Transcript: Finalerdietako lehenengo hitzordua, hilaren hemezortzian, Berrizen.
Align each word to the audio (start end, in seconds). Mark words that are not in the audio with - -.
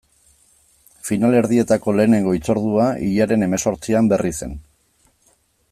Finalerdietako 1.09 1.93
lehenengo 1.99 2.33
hitzordua, 2.37 2.87
hilaren 3.09 3.47
hemezortzian, 3.49 4.11
Berrizen. 4.15 4.57